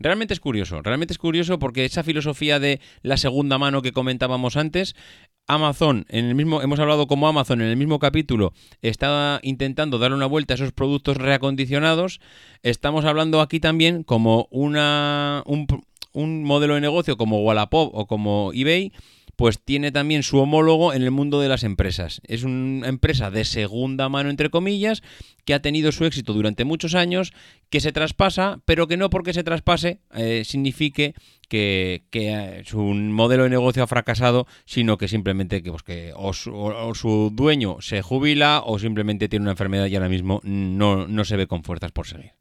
[0.00, 4.56] Realmente es curioso, realmente es curioso porque esa filosofía de la segunda mano que comentábamos
[4.56, 4.94] antes
[5.48, 10.12] Amazon, en el mismo, hemos hablado como Amazon en el mismo capítulo, está intentando dar
[10.12, 12.20] una vuelta a esos productos reacondicionados.
[12.62, 15.66] Estamos hablando aquí también como una, un,
[16.12, 18.92] un modelo de negocio como Wallapop o como eBay
[19.38, 22.20] pues tiene también su homólogo en el mundo de las empresas.
[22.26, 25.00] Es una empresa de segunda mano, entre comillas,
[25.44, 27.32] que ha tenido su éxito durante muchos años,
[27.70, 31.14] que se traspasa, pero que no porque se traspase eh, signifique
[31.48, 36.32] que, que, su modelo de negocio ha fracasado, sino que simplemente que, pues que o,
[36.32, 41.36] su, dueño se jubila o simplemente tiene una enfermedad y ahora mismo no, no se
[41.36, 42.37] ve con fuerzas por seguir.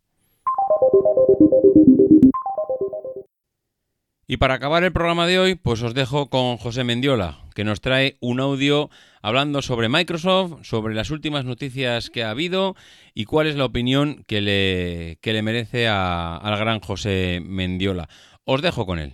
[4.29, 7.79] Y para acabar el programa de hoy, pues os dejo con José Mendiola, que nos
[7.79, 8.89] trae un audio
[9.21, 12.75] hablando sobre Microsoft, sobre las últimas noticias que ha habido
[13.13, 18.09] y cuál es la opinión que le, le merece al gran José Mendiola.
[18.43, 19.13] Os dejo con él.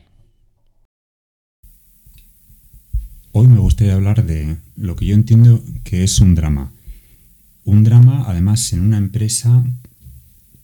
[3.33, 6.73] Hoy me gustaría hablar de lo que yo entiendo que es un drama.
[7.65, 9.63] Un drama, además, en una empresa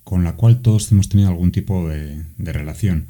[0.03, 3.09] con la cual todos hemos tenido algún tipo de relación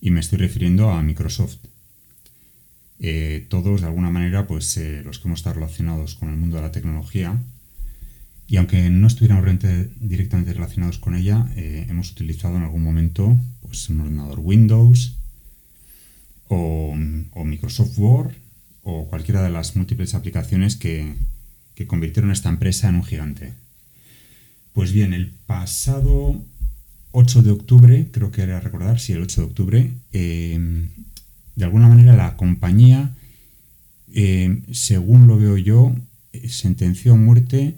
[0.00, 1.58] y me estoy refiriendo a Microsoft.
[2.98, 6.56] Eh, todos, de alguna manera, pues eh, los que hemos estado relacionados con el mundo
[6.56, 7.38] de la tecnología,
[8.46, 9.48] y aunque no estuviéramos
[10.00, 15.16] directamente relacionados con ella, eh, hemos utilizado en algún momento pues, un ordenador Windows
[16.48, 16.96] o,
[17.44, 18.32] Microsoft Word
[18.82, 21.14] o cualquiera de las múltiples aplicaciones que,
[21.76, 23.54] que convirtieron esta empresa en un gigante.
[24.72, 26.42] Pues bien, el pasado
[27.12, 30.88] 8 de octubre, creo que era recordar, sí, el 8 de octubre, em,
[31.56, 33.14] de alguna manera la compañía,
[34.12, 35.94] em, según lo veo yo,
[36.32, 37.74] eh, sentenció a muerte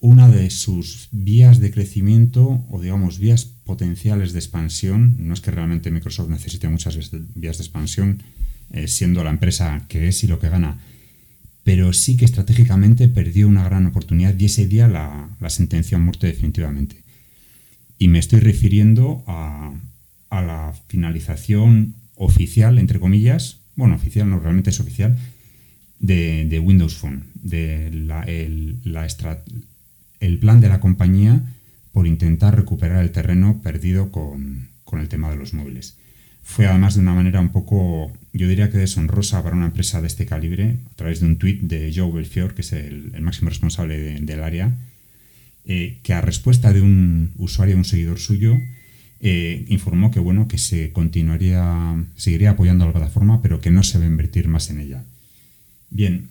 [0.00, 5.16] una de sus vías de crecimiento o digamos vías potenciales de expansión.
[5.18, 6.96] No es que realmente Microsoft necesite muchas
[7.34, 8.22] vías de expansión,
[8.72, 10.78] eh, siendo la empresa que es y lo que gana,
[11.64, 16.00] pero sí que estratégicamente perdió una gran oportunidad y ese día la, la sentenció a
[16.00, 16.96] muerte definitivamente.
[18.00, 19.74] Y me estoy refiriendo a,
[20.30, 25.18] la finalización oficial, entre comillas, bueno, oficial no, realmente es oficial,
[25.98, 28.10] de, Windows Phone, de el,
[30.20, 31.42] el, plan de la compañía
[31.92, 35.98] por intentar recuperar el terreno perdido con, el tema de los móviles.
[36.42, 40.06] Fue además de una manera un poco, yo diría que deshonrosa para una empresa de
[40.06, 44.18] este calibre, a través de un tuit de Joe Belfior, que es el, máximo responsable
[44.22, 44.74] del área,
[45.64, 48.56] eh, que a respuesta de un usuario, un seguidor suyo,
[49.20, 53.82] eh, informó que bueno, que se continuaría, seguiría apoyando a la plataforma, pero que no
[53.82, 55.04] se va a invertir más en ella.
[55.90, 56.28] Bien,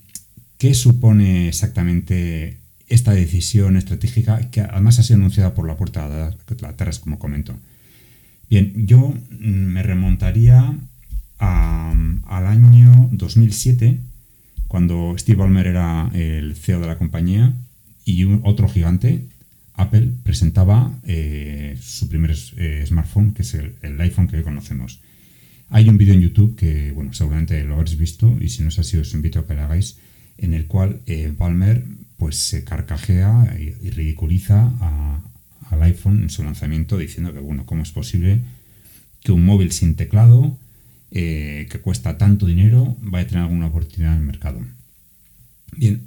[0.57, 6.55] ¿qué supone exactamente esta decisión estratégica que además ha sido anunciada por la puerta de
[6.61, 7.55] la Terras, como comento?
[8.49, 10.75] Bien, yo me remontaría
[11.37, 13.99] al año 2007,
[14.67, 17.53] cuando Steve Ballmer era el CEO de la compañía
[18.09, 19.27] y otro gigante,
[19.75, 24.99] Apple, presentaba eh, su primer eh, smartphone, que es el, iPhone que hoy conocemos.
[25.69, 28.79] Hay un vídeo en YouTube que, bueno, seguramente lo habréis visto y si no es
[28.79, 29.97] así os invito a que lo hagáis,
[30.39, 31.85] en el cual eh, Palmer
[32.17, 34.71] pues se carcajea y, ridiculiza
[35.69, 38.41] al iPhone en su lanzamiento diciendo que, bueno, ¿cómo es posible
[39.21, 40.57] que un móvil sin teclado
[41.11, 44.59] que cuesta tanto dinero vaya a tener alguna oportunidad en el mercado?
[45.77, 46.01] Bien,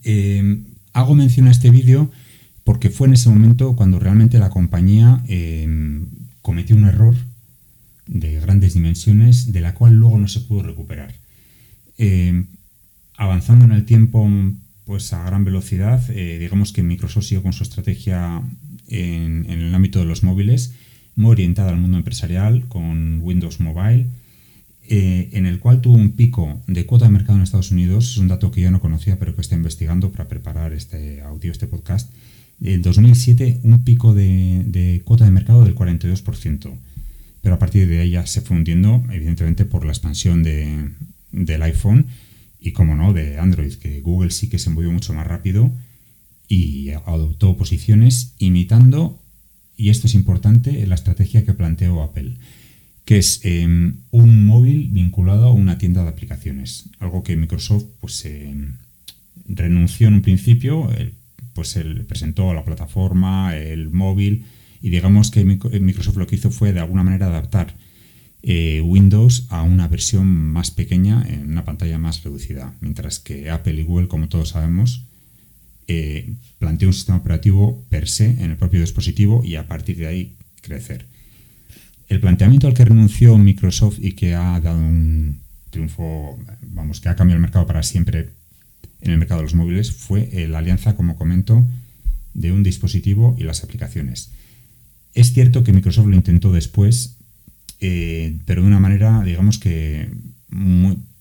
[0.93, 2.11] Hago mención a este vídeo
[2.65, 6.07] porque fue en ese momento cuando realmente la compañía em,
[6.43, 7.15] cometió un error
[8.07, 11.15] de grandes dimensiones, de la cual luego no se pudo recuperar.
[11.99, 12.45] Eh,
[13.17, 14.29] avanzando en el tiempo
[14.85, 18.43] pues a gran velocidad, eh, digamos que Microsoft siguió con su estrategia
[18.89, 20.75] en, el ámbito de los móviles,
[21.15, 24.07] muy orientada al mundo empresarial, con Windows Mobile,
[24.89, 28.17] eh, en el cual tuvo un pico de cuota de mercado en Estados Unidos, es
[28.19, 31.67] un dato que yo no conocía, pero que está investigando para preparar este audio, este
[31.67, 32.11] podcast.
[32.61, 36.73] En 2007, un pico de, de cuota de mercado del 42%
[37.43, 40.91] pero a partir de ahí ya se fue hundiendo, evidentemente por la expansión de,
[41.33, 42.07] del iPhone
[42.61, 45.71] y, como no, de Android, que Google sí que se movió mucho más rápido
[46.49, 49.21] y adoptó posiciones imitando,
[49.77, 52.37] y esto es importante, la estrategia que planteó Apple,
[53.05, 58.25] que es em, un móvil vinculado a una tienda de aplicaciones, algo que Microsoft pues
[58.25, 58.77] em,
[59.47, 60.89] renunció en un principio,
[61.55, 64.45] pues él presentó la plataforma, el móvil,
[64.81, 67.75] y digamos que Microsoft lo que hizo fue de alguna manera adaptar
[68.43, 73.81] eh, Windows a una versión más pequeña en una pantalla más reducida, mientras que Apple
[73.81, 75.05] y Google, como todos sabemos,
[75.87, 80.09] eh, planteó un sistema operativo per se en el propio dispositivo y a partir de
[80.09, 81.07] ahí crecer.
[82.09, 86.39] El planteamiento al que renunció Microsoft y que ha dado un triunfo,
[86.69, 88.29] vamos, que ha cambiado el mercado para siempre
[89.01, 91.67] en el mercado de los móviles fue la alianza, como comento,
[92.35, 94.31] de un dispositivo y las aplicaciones.
[95.15, 97.17] Es cierto que Microsoft lo intentó después,
[97.81, 100.09] eh, pero de una manera, digamos que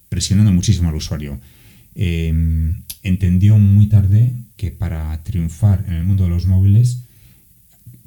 [0.09, 1.39] presionando muchísimo al usuario.
[1.95, 2.33] Eh,
[3.01, 7.03] entendió muy tarde que para triunfar en el mundo de los móviles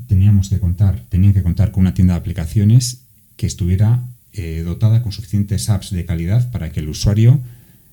[0.06, 3.02] teníamos que contar, tenían que contar con una tienda de aplicaciones
[3.36, 7.40] que estuviera eh, dotada con suficientes apps de calidad para que el usuario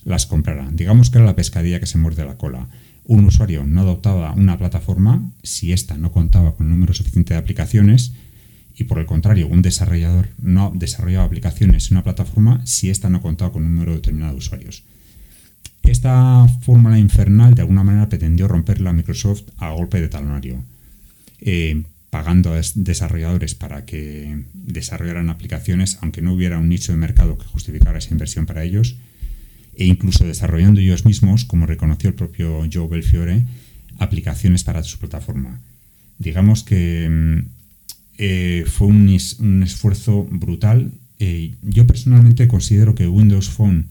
[0.04, 0.70] las comprara.
[0.72, 2.68] Digamos que era la pescadilla que se muerde la cola
[3.06, 7.40] un usuario no adoptaba una plataforma si ésta no contaba con un número suficiente de
[7.40, 8.14] aplicaciones
[8.76, 13.22] y por el contrario, un desarrollador no desarrollaba aplicaciones en una plataforma si ésta no
[13.22, 14.84] contaba con un número determinado de usuarios.
[15.84, 20.64] Esta fórmula infernal de alguna manera pretendió romperla a Microsoft a golpe de talonario,
[21.42, 27.38] eh, pagando a desarrolladores para que desarrollaran aplicaciones, aunque no hubiera un nicho de mercado
[27.38, 28.98] que justificara esa inversión para ellos,
[29.76, 33.46] e incluso desarrollando ellos mismos, como reconoció el propio Joe Belfiore,
[33.98, 35.62] aplicaciones para su plataforma.
[36.20, 37.40] Digamos que mm,
[38.18, 40.92] eh, fue un, esfuerzo brutal.
[41.18, 43.88] Eh, yo personalmente considero que Windows Phone,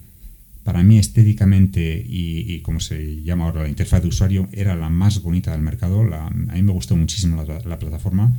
[0.64, 5.22] para mí estéticamente y, como se llama ahora la interfaz de usuario, era la más
[5.22, 6.02] bonita del mercado.
[6.02, 8.34] a mí me gustó muchísimo la, plataforma,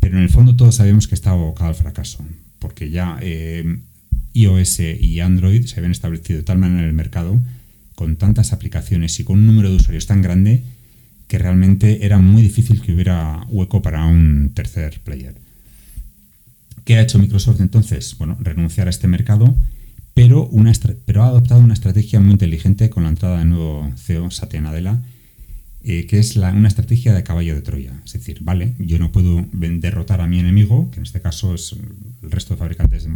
[0.00, 2.24] pero en el fondo todos sabemos que estaba abocado al fracaso,
[2.58, 3.78] porque ya eh,
[4.34, 7.40] iOS y Android se habían establecido de tal manera en el mercado,
[7.94, 10.64] con tantas aplicaciones y con un número de usuarios tan grande,
[11.28, 15.34] que realmente era muy difícil que hubiera hueco para un tercer player.
[16.84, 18.16] ¿Qué ha hecho Microsoft entonces?
[18.18, 19.56] Bueno, renunciar a este mercado,
[20.14, 20.50] pero,
[21.16, 25.02] ha adoptado una estrategia muy inteligente con la entrada del nuevo CEO, Satya Nadella,
[25.84, 28.00] eh, que es una estrategia de caballo de Troya.
[28.04, 31.74] Es decir, vale, yo no puedo derrotar a mi enemigo, que en este caso es
[32.22, 33.08] el resto de fabricantes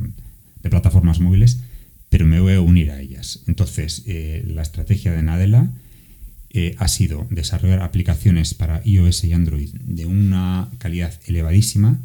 [0.63, 1.61] de plataformas móviles,
[2.09, 3.43] pero me voy a unir a ellas.
[3.47, 5.71] Entonces, eh, la estrategia de Nadella
[6.51, 12.01] eh, ha sido desarrollar aplicaciones para iOS y Android de una calidad elevadísima,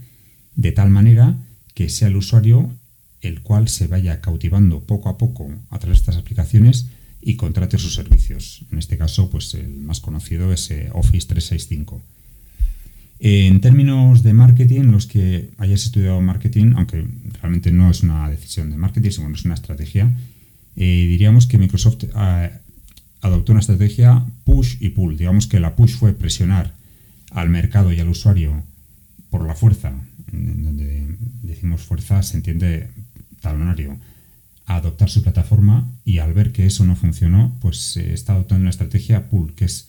[0.55, 1.37] de tal manera
[1.73, 2.69] que sea el usuario
[3.21, 6.87] el cual se vaya cautivando poco a poco a través de estas aplicaciones
[7.21, 8.65] y contrate sus servicios.
[8.71, 12.01] En este caso, pues el más conocido es eh, Office 365.
[13.19, 17.05] En términos de marketing, los que hayas estudiado marketing, aunque
[17.39, 20.11] realmente no es una decisión de marketing, sino es una estrategia,
[20.75, 22.49] eh, diríamos que Microsoft ah,
[23.21, 25.17] adoptó una estrategia push y pull.
[25.17, 26.73] Digamos que la push fue presionar
[27.29, 28.63] al mercado y al usuario
[29.29, 29.93] por la fuerza,
[30.33, 32.89] en donde decimos fuerza se entiende
[33.41, 33.97] talonario,
[34.65, 38.61] a adoptar su plataforma y al ver que eso no funcionó, pues se está adoptando
[38.61, 39.87] una estrategia pull, que es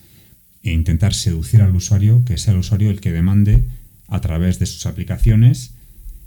[0.62, 3.64] intentar seducir al usuario, que sea el usuario el que demande
[4.08, 5.72] a través de sus aplicaciones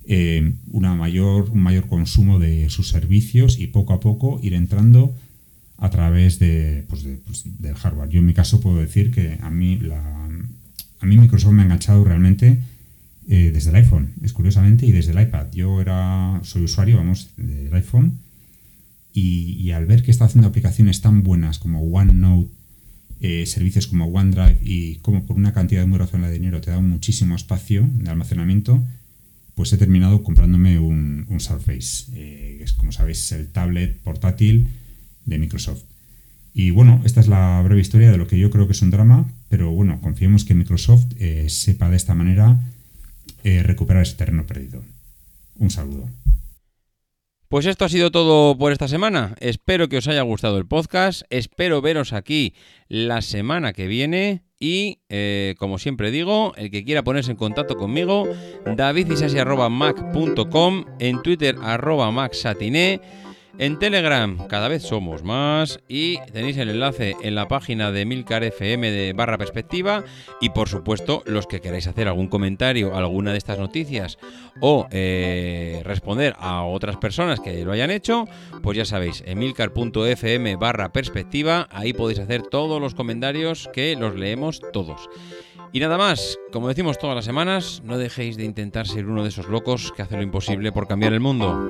[0.08, 5.16] eh, una mayor, un mayor consumo de sus servicios y poco a poco ir entrando
[5.78, 8.10] a través de, pues pues, del hardware.
[8.10, 10.00] Yo en mi caso puedo decir que a mí, la,
[11.00, 12.62] a mí Microsoft me ha enganchado realmente
[13.28, 15.48] eh, desde el iPhone, es curiosamente, y desde el iPad.
[15.52, 18.20] Yo era, soy usuario, vamos, del iPhone
[19.16, 22.52] y, al ver que está haciendo aplicaciones tan buenas como OneNote,
[23.22, 26.82] eh, servicios como OneDrive y como por una cantidad muy razonable de dinero te da
[26.82, 28.84] muchísimo espacio de almacenamiento,
[29.56, 34.70] pues he terminado comprándome un, Surface, eh, es como sabéis el tablet portátil
[35.26, 35.84] de Microsoft.
[36.54, 38.92] Y bueno, esta es la breve historia de lo que yo creo que es un
[38.92, 42.60] drama, pero bueno, confiemos que Microsoft eh, sepa de esta manera
[43.64, 44.84] recuperar ese terreno perdido.
[45.58, 46.10] Un saludo.
[47.48, 49.36] Pues esto ha sido todo por esta semana.
[49.40, 51.22] Espero que os haya gustado el podcast.
[51.30, 52.56] Espero veros aquí
[52.90, 54.42] la semana que viene.
[54.60, 58.28] Y eh, como siempre digo, el que quiera ponerse en contacto conmigo,
[58.76, 63.00] davidisasi.mac.com, en Twitter arroba maxatiné
[63.58, 68.44] en Telegram cada vez somos más y tenéis el enlace en la página de Milcar
[68.44, 70.04] FM de barra perspectiva
[70.42, 74.18] y por supuesto los que queráis hacer algún comentario alguna de estas noticias
[74.62, 78.26] o eh, responder a otras personas que lo hayan hecho,
[78.62, 84.16] pues ya sabéis, en milcar.fm barra perspectiva, ahí podéis hacer todos los comentarios que los
[84.16, 85.10] leemos todos.
[85.72, 89.30] Y nada más, como decimos todas las semanas, no dejéis de intentar ser uno de
[89.30, 91.70] esos locos que hace lo imposible por cambiar el mundo.